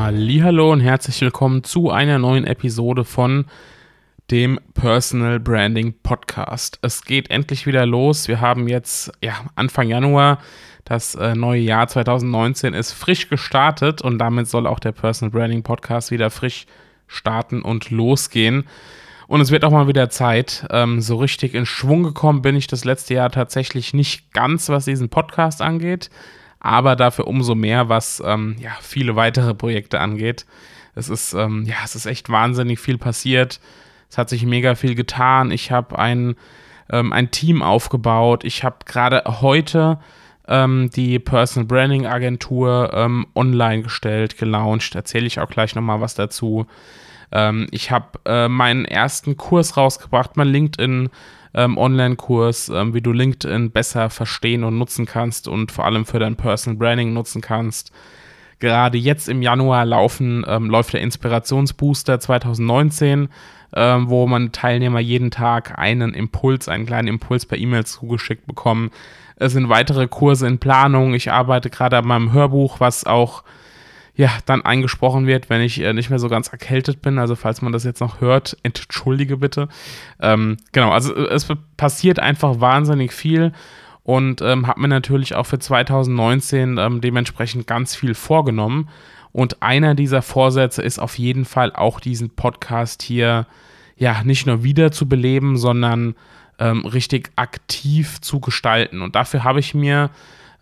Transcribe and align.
Hallo 0.00 0.72
und 0.72 0.80
herzlich 0.80 1.20
willkommen 1.20 1.64
zu 1.64 1.90
einer 1.90 2.20
neuen 2.20 2.46
Episode 2.46 3.04
von 3.04 3.46
dem 4.30 4.60
Personal 4.72 5.40
Branding 5.40 5.92
Podcast. 6.02 6.78
Es 6.82 7.04
geht 7.04 7.30
endlich 7.30 7.66
wieder 7.66 7.84
los. 7.84 8.28
Wir 8.28 8.40
haben 8.40 8.68
jetzt 8.68 9.10
ja, 9.22 9.34
Anfang 9.56 9.88
Januar. 9.88 10.38
Das 10.84 11.16
äh, 11.16 11.34
neue 11.34 11.60
Jahr 11.60 11.88
2019 11.88 12.74
ist 12.74 12.92
frisch 12.92 13.28
gestartet 13.28 14.00
und 14.00 14.18
damit 14.18 14.46
soll 14.46 14.68
auch 14.68 14.78
der 14.78 14.92
Personal 14.92 15.32
Branding 15.32 15.64
Podcast 15.64 16.12
wieder 16.12 16.30
frisch 16.30 16.66
starten 17.08 17.60
und 17.60 17.90
losgehen. 17.90 18.68
Und 19.26 19.40
es 19.40 19.50
wird 19.50 19.64
auch 19.64 19.72
mal 19.72 19.88
wieder 19.88 20.08
Zeit. 20.10 20.64
Ähm, 20.70 21.00
so 21.00 21.16
richtig 21.16 21.54
in 21.54 21.66
Schwung 21.66 22.04
gekommen 22.04 22.40
bin 22.40 22.54
ich 22.54 22.68
das 22.68 22.84
letzte 22.84 23.14
Jahr 23.14 23.30
tatsächlich 23.30 23.92
nicht 23.92 24.32
ganz, 24.32 24.68
was 24.68 24.84
diesen 24.84 25.08
Podcast 25.08 25.60
angeht 25.60 26.08
aber 26.60 26.96
dafür 26.96 27.26
umso 27.26 27.54
mehr, 27.54 27.88
was 27.88 28.22
ähm, 28.24 28.56
ja, 28.60 28.72
viele 28.80 29.16
weitere 29.16 29.54
Projekte 29.54 30.00
angeht. 30.00 30.46
Es 30.94 31.08
ist, 31.08 31.32
ähm, 31.32 31.64
ja, 31.64 31.76
es 31.84 31.94
ist 31.94 32.06
echt 32.06 32.28
wahnsinnig 32.28 32.80
viel 32.80 32.98
passiert. 32.98 33.60
Es 34.10 34.18
hat 34.18 34.28
sich 34.28 34.44
mega 34.44 34.74
viel 34.74 34.94
getan. 34.94 35.50
Ich 35.50 35.70
habe 35.70 35.98
ein, 35.98 36.34
ähm, 36.90 37.12
ein 37.12 37.30
Team 37.30 37.62
aufgebaut. 37.62 38.42
Ich 38.44 38.64
habe 38.64 38.78
gerade 38.84 39.22
heute 39.26 40.00
ähm, 40.48 40.90
die 40.94 41.18
Personal 41.18 41.66
Branding 41.66 42.06
Agentur 42.06 42.90
ähm, 42.94 43.26
online 43.34 43.82
gestellt, 43.82 44.38
gelauncht. 44.38 44.94
Erzähle 44.94 45.26
ich 45.26 45.38
auch 45.38 45.48
gleich 45.48 45.74
nochmal 45.74 46.00
was 46.00 46.14
dazu. 46.14 46.66
Ähm, 47.32 47.66
ich 47.70 47.90
habe 47.90 48.18
äh, 48.24 48.48
meinen 48.48 48.84
ersten 48.84 49.36
Kurs 49.36 49.76
rausgebracht, 49.76 50.36
mein 50.36 50.48
LinkedIn 50.48 51.10
ähm, 51.54 51.78
Online-Kurs, 51.78 52.70
ähm, 52.70 52.94
wie 52.94 53.00
du 53.00 53.12
LinkedIn 53.12 53.70
besser 53.70 54.10
verstehen 54.10 54.64
und 54.64 54.78
nutzen 54.78 55.06
kannst 55.06 55.48
und 55.48 55.72
vor 55.72 55.84
allem 55.84 56.06
für 56.06 56.18
dein 56.18 56.36
Personal 56.36 56.78
Branding 56.78 57.12
nutzen 57.12 57.40
kannst. 57.40 57.92
Gerade 58.60 58.98
jetzt 58.98 59.28
im 59.28 59.40
Januar 59.40 59.84
laufen, 59.84 60.44
ähm, 60.48 60.68
läuft 60.68 60.92
der 60.92 61.00
Inspirationsbooster 61.00 62.18
2019, 62.18 63.28
ähm, 63.74 64.10
wo 64.10 64.26
man 64.26 64.50
Teilnehmer 64.50 65.00
jeden 65.00 65.30
Tag 65.30 65.78
einen 65.78 66.12
Impuls, 66.12 66.68
einen 66.68 66.86
kleinen 66.86 67.08
Impuls 67.08 67.46
per 67.46 67.58
E-Mail 67.58 67.84
zugeschickt 67.84 68.46
bekommen. 68.46 68.90
Es 69.36 69.52
sind 69.52 69.68
weitere 69.68 70.08
Kurse 70.08 70.48
in 70.48 70.58
Planung. 70.58 71.14
Ich 71.14 71.30
arbeite 71.30 71.70
gerade 71.70 71.98
an 71.98 72.06
meinem 72.06 72.32
Hörbuch, 72.32 72.80
was 72.80 73.04
auch 73.04 73.44
ja, 74.18 74.30
dann 74.46 74.62
eingesprochen 74.62 75.28
wird, 75.28 75.48
wenn 75.48 75.60
ich 75.62 75.80
äh, 75.80 75.92
nicht 75.92 76.10
mehr 76.10 76.18
so 76.18 76.28
ganz 76.28 76.48
erkältet 76.48 77.00
bin. 77.00 77.20
Also 77.20 77.36
falls 77.36 77.62
man 77.62 77.72
das 77.72 77.84
jetzt 77.84 78.00
noch 78.00 78.20
hört, 78.20 78.56
entschuldige 78.64 79.36
bitte. 79.36 79.68
Ähm, 80.20 80.56
genau, 80.72 80.90
also 80.90 81.14
äh, 81.14 81.28
es 81.32 81.46
passiert 81.76 82.18
einfach 82.18 82.58
wahnsinnig 82.58 83.12
viel 83.12 83.52
und 84.02 84.42
ähm, 84.42 84.66
habe 84.66 84.80
mir 84.80 84.88
natürlich 84.88 85.36
auch 85.36 85.46
für 85.46 85.60
2019 85.60 86.78
ähm, 86.78 87.00
dementsprechend 87.00 87.68
ganz 87.68 87.94
viel 87.94 88.14
vorgenommen. 88.14 88.88
Und 89.30 89.62
einer 89.62 89.94
dieser 89.94 90.22
Vorsätze 90.22 90.82
ist 90.82 90.98
auf 90.98 91.16
jeden 91.16 91.44
Fall 91.44 91.72
auch 91.72 92.00
diesen 92.00 92.30
Podcast 92.30 93.02
hier 93.04 93.46
ja 93.96 94.24
nicht 94.24 94.48
nur 94.48 94.64
wieder 94.64 94.90
zu 94.90 95.08
beleben, 95.08 95.56
sondern 95.56 96.16
ähm, 96.58 96.84
richtig 96.86 97.30
aktiv 97.36 98.20
zu 98.20 98.40
gestalten. 98.40 99.00
Und 99.00 99.14
dafür 99.14 99.44
habe 99.44 99.60
ich 99.60 99.74
mir 99.74 100.10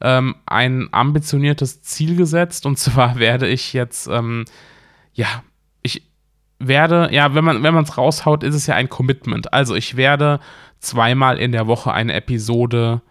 ähm, 0.00 0.36
ein 0.46 0.88
ambitioniertes 0.92 1.82
Ziel 1.82 2.16
gesetzt 2.16 2.66
und 2.66 2.78
zwar 2.78 3.18
werde 3.18 3.48
ich 3.48 3.72
jetzt, 3.72 4.06
ähm, 4.06 4.44
ja, 5.14 5.42
ich 5.82 6.02
werde, 6.58 7.08
ja, 7.12 7.34
wenn 7.34 7.44
man 7.44 7.84
es 7.84 7.98
raushaut, 7.98 8.42
ist 8.42 8.54
es 8.54 8.66
ja 8.66 8.74
ein 8.74 8.88
Commitment. 8.88 9.52
Also 9.52 9.74
ich 9.74 9.96
werde 9.96 10.40
zweimal 10.78 11.38
in 11.38 11.52
der 11.52 11.66
Woche 11.66 11.92
eine 11.92 12.14
Episode 12.14 13.02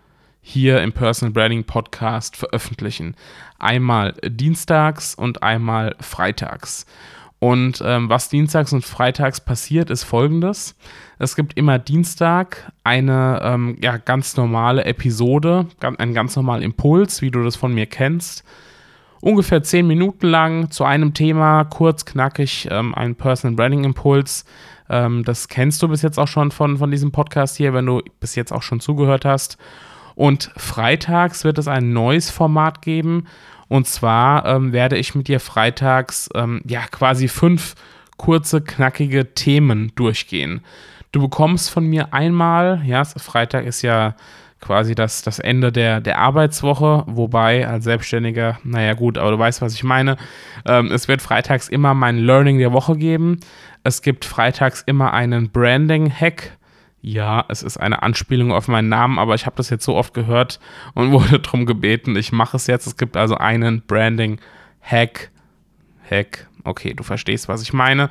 hier 0.42 0.82
im 0.82 0.94
Personal 0.94 1.34
Branding 1.34 1.64
Podcast 1.64 2.38
veröffentlichen. 2.38 3.16
Einmal 3.58 4.14
dienstags 4.24 5.16
und 5.16 5.42
einmal 5.42 5.96
freitags. 6.00 6.86
Und 7.40 7.84
ähm, 7.86 8.10
was 8.10 8.30
dienstags 8.30 8.74
und 8.74 8.86
freitags 8.86 9.42
passiert, 9.42 9.90
ist 9.90 10.04
folgendes. 10.04 10.76
Es 11.20 11.36
gibt 11.36 11.58
immer 11.58 11.80
Dienstag 11.80 12.72
eine 12.84 13.40
ähm, 13.44 13.78
ja, 13.82 13.98
ganz 13.98 14.38
normale 14.38 14.86
Episode, 14.86 15.68
einen 15.98 16.14
ganz 16.14 16.36
normalen 16.36 16.64
Impuls, 16.64 17.22
wie 17.22 17.32
du 17.32 17.44
das 17.44 17.56
von 17.56 17.74
mir 17.74 17.86
kennst. 17.86 18.44
Ungefähr 19.22 19.64
zehn 19.64 19.88
Minuten 19.88 20.28
lang 20.28 20.72
zu 20.72 20.84
einem 20.86 21.14
Thema, 21.14 21.64
kurz, 21.66 22.06
knackig, 22.06 22.68
ähm, 22.72 22.94
ein 22.96 23.16
Personal 23.16 23.56
Branding 23.56 23.84
Impuls. 23.84 24.46
Ähm, 24.90 25.24
das 25.24 25.48
kennst 25.48 25.82
du 25.82 25.88
bis 25.88 26.02
jetzt 26.02 26.20
auch 26.20 26.28
schon 26.28 26.52
von, 26.52 26.78
von 26.78 26.92
diesem 26.92 27.12
Podcast 27.12 27.58
hier, 27.58 27.74
wenn 27.74 27.86
du 27.86 28.02
bis 28.20 28.36
jetzt 28.36 28.52
auch 28.52 28.62
schon 28.62 28.80
zugehört 28.80 29.26
hast. 29.26 29.58
Und 30.16 30.52
freitags 30.56 31.44
wird 31.44 31.58
es 31.58 31.68
ein 31.68 31.92
neues 31.92 32.30
Format 32.30 32.82
geben. 32.82 33.26
Und 33.68 33.88
zwar 33.88 34.46
ähm, 34.46 34.74
werde 34.74 34.98
ich 34.98 35.16
mit 35.16 35.28
dir 35.28 35.40
freitags 35.40 36.30
ähm, 36.36 36.62
ja 36.66 36.82
quasi 36.92 37.28
fünf 37.28 37.76
kurze, 38.18 38.62
knackige 38.62 39.34
Themen 39.34 39.92
durchgehen. 39.96 40.62
Du 41.12 41.22
bekommst 41.22 41.70
von 41.70 41.86
mir 41.86 42.14
einmal, 42.14 42.82
ja, 42.86 43.04
Freitag 43.06 43.66
ist 43.66 43.82
ja 43.82 44.16
quasi 44.62 44.96
das, 44.96 45.22
das 45.22 45.40
Ende 45.40 45.72
der, 45.72 46.02
der 46.02 46.18
Arbeitswoche, 46.18 47.04
wobei 47.08 47.68
als 47.68 47.84
Selbstständiger, 47.84 48.60
naja 48.64 48.94
gut, 48.94 49.18
aber 49.18 49.32
du 49.32 49.40
weißt, 49.40 49.62
was 49.62 49.74
ich 49.74 49.84
meine. 49.84 50.18
Ähm, 50.66 50.92
es 50.92 51.08
wird 51.08 51.22
freitags 51.22 51.70
immer 51.70 51.94
mein 51.94 52.18
Learning 52.18 52.58
der 52.58 52.74
Woche 52.74 52.98
geben. 52.98 53.40
Es 53.84 54.02
gibt 54.02 54.26
freitags 54.26 54.82
immer 54.86 55.14
einen 55.14 55.52
Branding-Hack 55.52 56.58
ja, 57.06 57.46
es 57.50 57.62
ist 57.62 57.78
eine 57.78 58.02
Anspielung 58.02 58.52
auf 58.52 58.68
meinen 58.68 58.90
Namen, 58.90 59.20
aber 59.20 59.36
ich 59.36 59.46
habe 59.46 59.56
das 59.58 59.70
jetzt 59.70 59.86
so 59.86 59.96
oft 59.96 60.16
gehört 60.16 60.60
und 60.96 61.12
wurde 61.12 61.40
darum 61.40 61.68
gebeten, 61.68 62.16
ich 62.16 62.32
mache 62.32 62.58
es 62.58 62.66
jetzt. 62.66 62.88
Es 62.88 62.98
gibt 62.98 63.16
also 63.16 63.38
einen 63.38 63.84
Branding-Hack. 63.84 65.30
Hack, 66.10 66.48
okay, 66.64 66.94
du 66.94 67.04
verstehst, 67.04 67.48
was 67.48 67.62
ich 67.62 67.74
meine. 67.74 68.10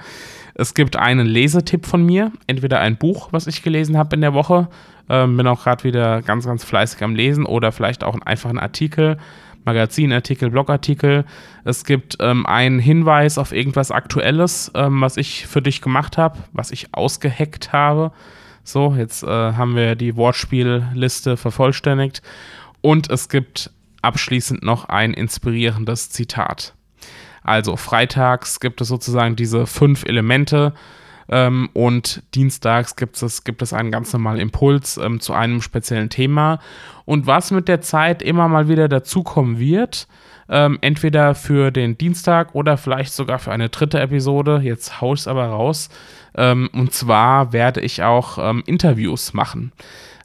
Es 0.55 0.75
gibt 0.75 0.97
einen 0.97 1.27
Lesetipp 1.27 1.87
von 1.87 2.05
mir, 2.07 2.31
entweder 2.47 2.81
ein 2.81 2.97
Buch, 2.97 3.29
was 3.33 3.49
ich 3.49 3.63
gelesen 3.63 3.99
habe 3.99 4.15
in 4.15 4.21
der 4.21 4.35
Woche, 4.35 4.69
ähm, 5.09 5.37
bin 5.37 5.47
auch 5.47 5.65
gerade 5.65 5.85
wieder 5.85 6.23
ganz, 6.23 6.47
ganz 6.47 6.65
fleißig 6.65 7.03
am 7.03 7.17
Lesen 7.17 7.47
oder 7.47 7.73
vielleicht 7.73 8.05
auch 8.05 8.15
einen 8.15 8.59
Artikel, 8.59 9.19
Magazinartikel, 9.65 10.51
Blogartikel. 10.51 11.25
Es 11.65 11.85
gibt 11.85 12.17
ähm, 12.21 12.47
einen 12.47 12.79
Hinweis 12.79 13.39
auf 13.39 13.53
irgendwas 13.53 13.91
Aktuelles, 13.91 14.71
ähm, 14.75 15.01
was 15.01 15.17
ich 15.17 15.47
für 15.47 15.63
dich 15.63 15.81
gemacht 15.81 16.17
habe, 16.19 16.39
was 16.53 16.71
ich 16.71 16.95
ausgeheckt 16.95 17.73
habe. 17.73 18.13
So, 18.65 18.95
jetzt 18.97 19.23
äh, 19.23 19.27
haben 19.29 19.77
wir 19.77 19.95
die 19.95 20.17
Wortspielliste 20.17 21.37
vervollständigt. 21.37 22.23
Und 22.81 23.11
es 23.11 23.29
gibt 23.29 23.71
abschließend 24.03 24.63
noch 24.63 24.87
ein 24.87 25.15
inspirierendes 25.15 26.11
Zitat. 26.11 26.75
Also 27.43 27.77
freitags 27.77 28.59
gibt 28.59 28.81
es 28.81 28.89
sozusagen 28.89 29.37
diese 29.37 29.67
fünf 29.67 30.05
Elemente 30.05 30.73
ähm, 31.29 31.69
und 31.73 32.23
dienstags 32.35 32.97
gibt 32.97 33.21
es, 33.23 33.45
gibt 33.45 33.63
es 33.63 33.73
einen 33.73 33.91
ganz 33.91 34.13
normalen 34.13 34.41
Impuls 34.41 34.97
ähm, 34.97 35.21
zu 35.21 35.33
einem 35.33 35.63
speziellen 35.63 36.11
Thema. 36.11 36.59
Und 37.05 37.27
was 37.27 37.51
mit 37.51 37.69
der 37.69 37.81
Zeit 37.81 38.23
immer 38.23 38.49
mal 38.49 38.69
wieder 38.69 38.89
dazukommen 38.89 39.59
wird, 39.59 40.07
ähm, 40.49 40.79
entweder 40.81 41.35
für 41.35 41.71
den 41.71 41.97
Dienstag 41.97 42.55
oder 42.55 42.77
vielleicht 42.77 43.13
sogar 43.13 43.39
für 43.39 43.53
eine 43.53 43.71
dritte 43.71 44.01
Episode, 44.01 44.61
jetzt 44.63 45.01
haue 45.01 45.15
ich 45.15 45.21
es 45.21 45.29
aber 45.29 45.47
raus, 45.47 45.89
ähm, 46.37 46.69
und 46.73 46.93
zwar 46.93 47.53
werde 47.53 47.81
ich 47.81 48.03
auch 48.03 48.39
ähm, 48.39 48.63
Interviews 48.67 49.33
machen. 49.33 49.73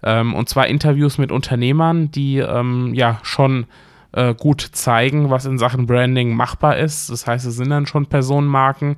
Ähm, 0.04 0.34
und 0.34 0.50
zwar 0.50 0.68
Interviews 0.68 1.18
mit 1.18 1.32
Unternehmern, 1.32 2.12
die 2.12 2.38
ähm, 2.38 2.94
ja 2.94 3.20
schon 3.24 3.66
äh, 4.12 4.34
gut 4.34 4.62
zeigen, 4.62 5.30
was 5.30 5.46
in 5.46 5.58
Sachen 5.58 5.86
Branding 5.86 6.34
machbar 6.34 6.78
ist. 6.78 7.10
Das 7.10 7.28
heißt, 7.28 7.46
es 7.46 7.56
sind 7.56 7.70
dann 7.70 7.86
schon 7.86 8.08
Personenmarken 8.08 8.98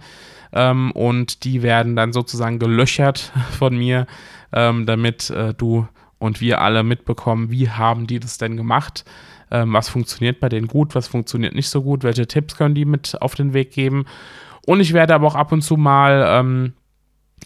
ähm, 0.53 0.91
und 0.91 1.43
die 1.43 1.61
werden 1.61 1.95
dann 1.95 2.13
sozusagen 2.13 2.59
gelöchert 2.59 3.31
von 3.57 3.77
mir, 3.77 4.07
ähm, 4.53 4.85
damit 4.85 5.29
äh, 5.29 5.53
du 5.53 5.87
und 6.19 6.39
wir 6.39 6.61
alle 6.61 6.83
mitbekommen, 6.83 7.49
wie 7.49 7.69
haben 7.69 8.05
die 8.05 8.19
das 8.19 8.37
denn 8.37 8.57
gemacht 8.57 9.05
was 9.53 9.89
funktioniert 9.89 10.39
bei 10.39 10.47
denen 10.47 10.67
gut, 10.67 10.95
was 10.95 11.09
funktioniert 11.09 11.55
nicht 11.55 11.67
so 11.67 11.83
gut, 11.83 12.05
welche 12.05 12.25
Tipps 12.25 12.55
können 12.55 12.73
die 12.73 12.85
mit 12.85 13.21
auf 13.21 13.35
den 13.35 13.53
Weg 13.53 13.71
geben. 13.71 14.05
Und 14.65 14.79
ich 14.79 14.93
werde 14.93 15.13
aber 15.13 15.27
auch 15.27 15.35
ab 15.35 15.51
und 15.51 15.61
zu 15.61 15.75
mal 15.75 16.23
ähm, 16.25 16.71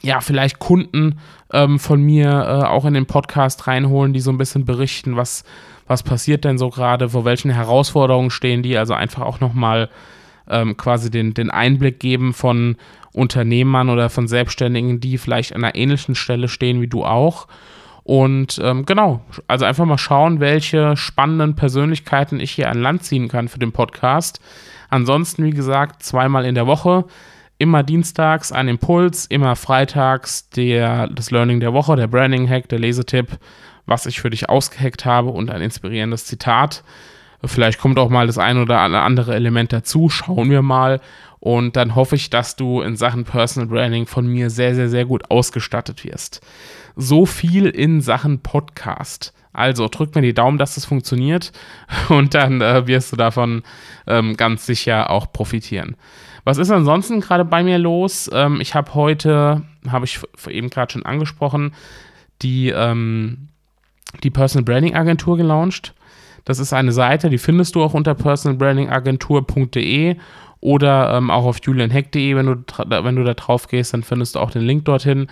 ja, 0.01 0.21
vielleicht 0.21 0.59
Kunden 0.59 1.19
ähm, 1.51 1.79
von 1.79 2.01
mir 2.01 2.29
äh, 2.29 2.65
auch 2.65 2.85
in 2.85 2.93
den 2.93 3.05
Podcast 3.05 3.67
reinholen, 3.67 4.13
die 4.13 4.19
so 4.19 4.31
ein 4.31 4.37
bisschen 4.37 4.65
berichten, 4.65 5.15
was, 5.15 5.43
was 5.87 6.03
passiert 6.03 6.43
denn 6.43 6.57
so 6.57 6.69
gerade, 6.69 7.09
vor 7.09 7.25
welchen 7.25 7.51
Herausforderungen 7.51 8.29
stehen 8.29 8.63
die, 8.63 8.77
also 8.77 8.93
einfach 8.93 9.21
auch 9.21 9.39
nochmal 9.39 9.89
ähm, 10.49 10.77
quasi 10.77 11.09
den, 11.09 11.33
den 11.33 11.49
Einblick 11.49 11.99
geben 11.99 12.33
von 12.33 12.77
Unternehmern 13.13 13.89
oder 13.89 14.09
von 14.09 14.27
Selbstständigen, 14.27 14.99
die 14.99 15.17
vielleicht 15.17 15.55
an 15.55 15.63
einer 15.63 15.75
ähnlichen 15.75 16.15
Stelle 16.15 16.47
stehen 16.47 16.81
wie 16.81 16.87
du 16.87 17.05
auch. 17.05 17.47
Und 18.03 18.59
ähm, 18.63 18.85
genau, 18.85 19.21
also 19.47 19.65
einfach 19.65 19.85
mal 19.85 19.97
schauen, 19.97 20.39
welche 20.39 20.95
spannenden 20.95 21.55
Persönlichkeiten 21.55 22.39
ich 22.39 22.51
hier 22.51 22.69
an 22.69 22.79
Land 22.79 23.03
ziehen 23.03 23.27
kann 23.29 23.47
für 23.47 23.57
den 23.57 23.71
Podcast. 23.71 24.39
Ansonsten, 24.89 25.43
wie 25.43 25.51
gesagt, 25.51 26.03
zweimal 26.03 26.45
in 26.45 26.53
der 26.53 26.67
Woche. 26.67 27.05
Immer 27.57 27.83
dienstags 27.83 28.51
ein 28.51 28.67
Impuls, 28.67 29.25
immer 29.25 29.55
freitags 29.55 30.49
der, 30.49 31.07
das 31.07 31.31
Learning 31.31 31.59
der 31.59 31.73
Woche, 31.73 31.95
der 31.95 32.07
Branding 32.07 32.49
Hack, 32.49 32.67
der 32.69 32.79
Lesetipp, 32.79 33.39
was 33.85 34.05
ich 34.05 34.19
für 34.19 34.29
dich 34.29 34.49
ausgehackt 34.49 35.05
habe 35.05 35.29
und 35.29 35.49
ein 35.49 35.61
inspirierendes 35.61 36.25
Zitat. 36.25 36.83
Vielleicht 37.43 37.79
kommt 37.79 37.99
auch 37.99 38.09
mal 38.09 38.27
das 38.27 38.37
ein 38.37 38.57
oder 38.57 38.79
andere 38.79 39.35
Element 39.35 39.71
dazu. 39.71 40.09
Schauen 40.09 40.49
wir 40.49 40.61
mal. 40.61 40.99
Und 41.39 41.75
dann 41.75 41.95
hoffe 41.95 42.15
ich, 42.15 42.29
dass 42.29 42.55
du 42.55 42.81
in 42.81 42.95
Sachen 42.95 43.23
Personal 43.23 43.69
Branding 43.69 44.07
von 44.07 44.25
mir 44.25 44.49
sehr, 44.49 44.73
sehr, 44.73 44.89
sehr 44.89 45.05
gut 45.05 45.29
ausgestattet 45.29 46.03
wirst. 46.03 46.41
So 46.95 47.25
viel 47.25 47.67
in 47.67 48.01
Sachen 48.01 48.39
Podcast. 48.39 49.33
Also 49.53 49.87
drück 49.87 50.15
mir 50.15 50.21
die 50.21 50.33
Daumen, 50.33 50.57
dass 50.57 50.75
das 50.75 50.85
funktioniert 50.85 51.51
und 52.09 52.33
dann 52.33 52.61
äh, 52.61 52.87
wirst 52.87 53.11
du 53.11 53.15
davon 53.15 53.63
ähm, 54.07 54.35
ganz 54.35 54.65
sicher 54.65 55.09
auch 55.09 55.31
profitieren. 55.31 55.95
Was 56.45 56.57
ist 56.57 56.71
ansonsten 56.71 57.19
gerade 57.19 57.43
bei 57.43 57.63
mir 57.63 57.77
los? 57.77 58.29
Ähm, 58.31 58.61
ich 58.61 58.75
habe 58.75 58.93
heute, 58.93 59.63
habe 59.89 60.05
ich 60.05 60.21
eben 60.47 60.69
gerade 60.69 60.93
schon 60.93 61.05
angesprochen, 61.05 61.73
die, 62.41 62.69
ähm, 62.69 63.49
die 64.23 64.29
Personal 64.29 64.63
Branding 64.63 64.95
Agentur 64.95 65.37
gelauncht. 65.37 65.93
Das 66.45 66.59
ist 66.59 66.71
eine 66.71 66.91
Seite, 66.91 67.31
die 67.31 67.39
findest 67.39 67.75
du 67.75 67.83
auch 67.83 67.95
unter 67.95 68.13
personalbrandingagentur.de 68.13 70.17
oder 70.61 71.17
ähm, 71.17 71.31
auch 71.31 71.45
auf 71.45 71.57
julianheck.de, 71.61 72.35
wenn 72.35 72.45
du, 72.45 72.63
wenn 72.87 73.15
du 73.15 73.23
da 73.23 73.33
drauf 73.33 73.67
gehst, 73.67 73.93
dann 73.93 74.03
findest 74.03 74.35
du 74.35 74.39
auch 74.39 74.51
den 74.51 74.61
Link 74.61 74.85
dorthin. 74.85 75.27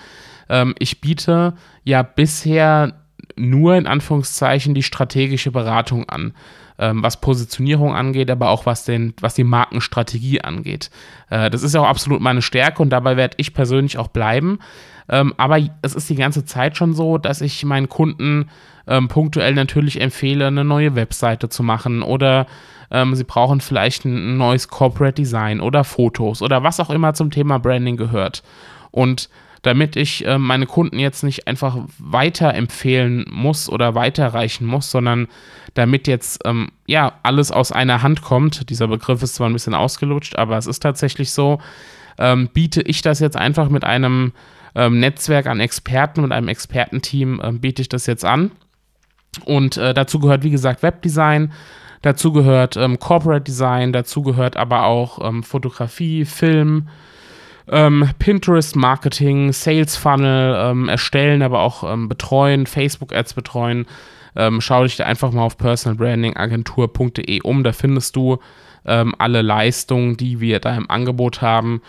Ähm, 0.50 0.74
ich 0.80 1.00
biete 1.00 1.54
ja 1.83 2.01
bisher 2.01 3.03
nur 3.36 3.76
in 3.76 3.88
Anführungszeichen 3.88 4.74
die 4.74 4.84
strategische 4.84 5.52
Beratung 5.52 6.08
an, 6.10 6.34
ähm, 6.80 7.04
was 7.04 7.22
Positionierung 7.22 7.96
angeht, 7.96 8.30
aber 8.32 8.50
auch 8.50 8.66
was, 8.66 8.86
den, 8.86 9.14
was 9.20 9.34
die 9.36 9.44
Markenstrategie 9.44 10.42
angeht. 10.42 10.90
Äh, 11.30 11.50
das 11.50 11.64
ist 11.64 11.76
ja 11.76 11.82
auch 11.82 11.88
absolut 11.88 12.22
meine 12.22 12.42
Stärke 12.42 12.82
und 12.82 12.90
dabei 12.90 13.18
werde 13.18 13.36
ich 13.38 13.54
persönlich 13.54 13.98
auch 13.98 14.08
bleiben. 14.08 14.60
Ähm, 15.10 15.34
aber 15.38 15.60
es 15.82 15.96
ist 15.96 16.10
die 16.10 16.16
ganze 16.16 16.46
Zeit 16.46 16.78
schon 16.78 16.94
so, 16.94 17.18
dass 17.18 17.42
ich 17.42 17.64
meinen 17.66 17.90
Kunden 17.90 18.50
ähm, 18.88 19.08
punktuell 19.08 19.54
natürlich 19.54 20.00
empfehle, 20.00 20.48
eine 20.48 20.64
neue 20.64 20.96
Webseite 20.96 21.50
zu 21.50 21.64
machen 21.64 22.02
oder 22.02 22.48
ähm, 22.92 23.16
sie 23.16 23.24
brauchen 23.24 23.60
vielleicht 23.60 24.06
ein 24.06 24.38
neues 24.38 24.68
Corporate 24.68 25.16
Design 25.16 25.60
oder 25.60 25.84
Fotos 25.84 26.42
oder 26.42 26.64
was 26.64 26.80
auch 26.80 26.90
immer 26.90 27.14
zum 27.14 27.32
Thema 27.32 27.60
Branding 27.60 27.98
gehört. 27.98 28.44
Und 28.92 29.30
damit 29.63 29.95
ich 29.95 30.25
äh, 30.25 30.38
meine 30.38 30.68
Kunden 30.68 31.00
jetzt 31.00 31.24
nicht 31.24 31.48
einfach 31.48 31.77
weiterempfehlen 31.98 33.25
muss 33.31 33.69
oder 33.69 33.95
weiterreichen 33.95 34.65
muss, 34.65 34.92
sondern 34.92 35.27
damit 35.74 36.07
jetzt 36.07 36.42
ähm, 36.45 36.69
ja 36.86 37.13
alles 37.24 37.51
aus 37.51 37.71
einer 37.71 38.04
Hand 38.04 38.21
kommt. 38.21 38.69
Dieser 38.69 38.88
Begriff 38.88 39.24
ist 39.24 39.36
zwar 39.36 39.50
ein 39.50 39.54
bisschen 39.54 39.74
ausgelutscht, 39.74 40.38
aber 40.38 40.57
es 40.57 40.68
ist 40.68 40.81
tatsächlich 40.81 41.31
so. 41.31 41.60
Ähm, 42.19 42.50
biete 42.54 42.81
ich 42.81 43.01
das 43.01 43.19
jetzt 43.19 43.38
einfach 43.38 43.69
mit 43.69 43.83
einem 43.83 44.33
ähm, 44.75 45.00
Netzwerk 45.00 45.48
an 45.48 45.60
Experten, 45.60 46.21
mit 46.21 46.31
einem 46.31 46.50
Expertenteam, 46.50 47.42
ähm, 47.44 47.60
biete 47.60 47.81
ich 47.81 47.89
das 47.89 48.06
jetzt 48.06 48.25
an. 48.25 48.51
Und 49.45 49.77
äh, 49.77 49.94
dazu 49.94 50.19
gehört, 50.19 50.44
wie 50.44 50.51
gesagt, 50.51 50.83
Webdesign, 50.83 51.54
dazu 52.01 52.33
gehört 52.33 52.75
ähm, 52.75 53.00
Corporate 53.00 53.44
Design, 53.44 53.94
dazu 53.94 54.21
gehört 54.21 54.57
aber 54.57 54.86
auch 54.86 55.25
ähm, 55.27 55.42
Fotografie, 55.42 56.25
Film, 56.25 56.89
ähm, 57.68 58.10
Pinterest 58.19 58.75
Marketing, 58.75 59.51
Sales 59.54 59.95
Funnel 59.95 60.56
ähm, 60.57 60.89
erstellen, 60.89 61.42
aber 61.42 61.62
auch 61.62 61.83
ähm, 61.92 62.10
betreuen, 62.10 62.65
Facebook 62.65 63.13
Ads 63.13 63.33
betreuen. 63.33 63.86
Ähm, 64.36 64.62
schau 64.62 64.83
dich 64.83 64.98
da 64.98 65.06
einfach 65.06 65.31
mal 65.31 65.44
auf 65.44 65.57
personalbrandingagentur.de 65.57 67.42
um. 67.42 67.63
Da 67.63 67.71
findest 67.71 68.15
du 68.15 68.39
ähm, 68.86 69.13
alle 69.18 69.42
Leistungen, 69.42 70.18
die 70.18 70.39
wir 70.39 70.60
da 70.60 70.75
im 70.75 70.89
Angebot 70.89 71.42
haben. 71.42 71.81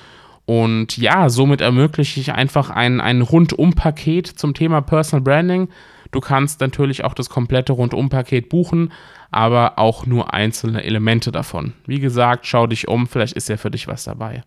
Und 0.47 0.99
ja, 0.99 1.31
somit 1.31 1.61
ermögliche 1.61 2.21
ich 2.21 2.33
einfach 2.33 2.69
ein, 2.71 3.01
ein 3.01 3.23
Rundum-Paket 3.23 4.27
zum 4.27 4.53
Thema 4.53 4.83
Personal 4.83 5.23
Branding. 5.23 5.69
Du 6.11 6.21
kannst 6.21 6.61
natürlich 6.61 7.03
auch 7.03 7.15
das 7.15 7.31
komplette 7.31 7.73
Rundum-Paket 7.73 8.49
buchen, 8.49 8.93
aber 9.31 9.79
auch 9.79 10.07
nur 10.07 10.33
einzelne 10.35 10.85
Elemente 10.85 11.33
davon. 11.33 11.73
Wie 11.87 11.99
gesagt, 11.99 12.47
schau 12.47 12.67
dich 12.67 12.89
um, 12.89 13.07
vielleicht 13.07 13.33
ist 13.33 13.49
ja 13.49 13.57
für 13.57 13.71
dich 13.71 13.89
was 13.89 14.05
dabei. 14.05 14.45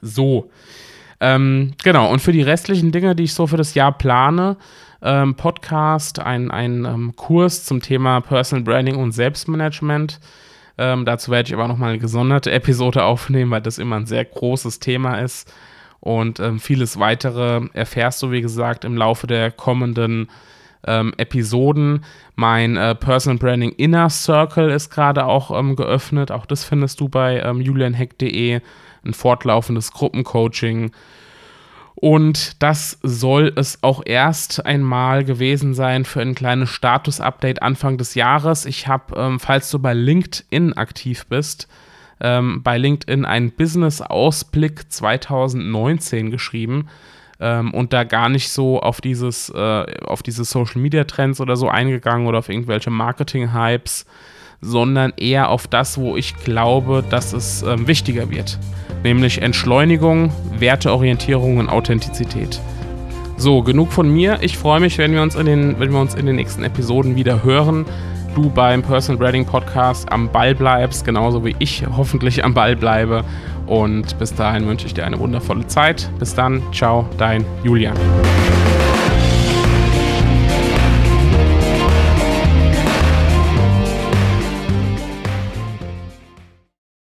So. 0.00 0.50
Ähm, 1.20 1.72
genau, 1.82 2.10
und 2.10 2.20
für 2.20 2.32
die 2.32 2.42
restlichen 2.42 2.92
Dinge, 2.92 3.14
die 3.14 3.24
ich 3.24 3.34
so 3.34 3.46
für 3.46 3.56
das 3.56 3.74
Jahr 3.74 3.96
plane, 3.96 4.56
ähm, 5.00 5.34
Podcast, 5.34 6.18
ein, 6.18 6.50
ein 6.50 6.84
ähm, 6.84 7.16
Kurs 7.16 7.64
zum 7.64 7.80
Thema 7.80 8.20
Personal 8.20 8.64
Branding 8.64 8.96
und 8.96 9.12
Selbstmanagement. 9.12 10.18
Ähm, 10.76 11.04
dazu 11.04 11.30
werde 11.30 11.48
ich 11.48 11.54
aber 11.54 11.68
nochmal 11.68 11.90
eine 11.90 11.98
gesonderte 11.98 12.50
Episode 12.50 13.04
aufnehmen, 13.04 13.50
weil 13.50 13.60
das 13.60 13.78
immer 13.78 13.96
ein 13.96 14.06
sehr 14.06 14.24
großes 14.24 14.80
Thema 14.80 15.20
ist. 15.20 15.52
Und 16.00 16.40
ähm, 16.40 16.58
vieles 16.58 16.98
weitere 16.98 17.68
erfährst 17.72 18.22
du, 18.22 18.30
wie 18.30 18.42
gesagt, 18.42 18.84
im 18.84 18.96
Laufe 18.96 19.26
der 19.26 19.50
kommenden 19.50 20.28
ähm, 20.86 21.14
Episoden. 21.16 22.04
Mein 22.34 22.76
äh, 22.76 22.94
Personal 22.94 23.38
Branding 23.38 23.72
Inner 23.72 24.10
Circle 24.10 24.70
ist 24.70 24.90
gerade 24.90 25.24
auch 25.24 25.50
geöffnet. 25.76 26.30
Auch 26.30 26.44
das 26.44 26.64
findest 26.64 27.00
du 27.00 27.08
bei 27.08 27.40
julianheck.de 27.40 28.60
ein 29.06 29.14
fortlaufendes 29.14 29.92
Gruppencoaching. 29.92 30.92
Und 31.94 32.62
das 32.62 32.98
soll 33.02 33.52
es 33.56 33.82
auch 33.82 34.02
erst 34.04 34.66
einmal 34.66 35.24
gewesen 35.24 35.74
sein 35.74 36.04
für 36.04 36.20
ein 36.20 36.34
kleines 36.34 36.70
Status-Update 36.70 37.62
Anfang 37.62 37.98
des 37.98 38.14
Jahres. 38.14 38.66
Ich 38.66 38.88
habe, 38.88 39.16
ähm, 39.16 39.40
falls 39.40 39.70
du 39.70 39.78
bei 39.78 39.94
LinkedIn 39.94 40.72
aktiv 40.74 41.26
bist, 41.26 41.68
ähm, 42.20 42.62
bei 42.62 42.78
LinkedIn 42.78 43.24
einen 43.24 43.52
Business-Ausblick 43.52 44.90
2019 44.90 46.30
geschrieben 46.30 46.88
ähm, 47.40 47.72
und 47.72 47.92
da 47.92 48.04
gar 48.04 48.28
nicht 48.28 48.48
so 48.50 48.80
auf 48.80 49.00
dieses, 49.00 49.50
äh, 49.50 49.84
auf 50.04 50.22
diese 50.22 50.44
Social-Media-Trends 50.44 51.40
oder 51.40 51.56
so 51.56 51.68
eingegangen 51.68 52.26
oder 52.26 52.38
auf 52.38 52.48
irgendwelche 52.48 52.90
Marketing-Hypes, 52.90 54.06
sondern 54.64 55.12
eher 55.16 55.50
auf 55.50 55.66
das, 55.66 55.98
wo 55.98 56.16
ich 56.16 56.36
glaube, 56.36 57.04
dass 57.08 57.32
es 57.32 57.62
ähm, 57.62 57.86
wichtiger 57.86 58.30
wird 58.30 58.58
nämlich 59.04 59.40
Entschleunigung, 59.40 60.32
Werteorientierung 60.58 61.58
und 61.58 61.68
Authentizität. 61.68 62.60
So, 63.36 63.62
genug 63.62 63.92
von 63.92 64.08
mir. 64.08 64.38
Ich 64.40 64.58
freue 64.58 64.80
mich, 64.80 64.98
wenn 64.98 65.12
wir 65.12 65.22
uns 65.22 65.36
in 65.36 65.46
den, 65.46 65.78
wenn 65.78 65.92
wir 65.92 66.00
uns 66.00 66.14
in 66.14 66.26
den 66.26 66.36
nächsten 66.36 66.64
Episoden 66.64 67.14
wieder 67.14 67.44
hören. 67.44 67.84
Du 68.34 68.50
beim 68.50 68.82
Personal 68.82 69.18
Branding 69.18 69.44
Podcast 69.44 70.10
am 70.10 70.28
Ball 70.28 70.56
bleibst, 70.56 71.04
genauso 71.04 71.44
wie 71.44 71.54
ich 71.60 71.84
hoffentlich 71.96 72.42
am 72.42 72.54
Ball 72.54 72.74
bleibe. 72.74 73.24
Und 73.66 74.18
bis 74.18 74.34
dahin 74.34 74.66
wünsche 74.66 74.86
ich 74.86 74.94
dir 74.94 75.04
eine 75.04 75.18
wundervolle 75.18 75.66
Zeit. 75.66 76.10
Bis 76.18 76.34
dann, 76.34 76.62
ciao, 76.72 77.08
dein 77.16 77.44
Julian. 77.62 77.96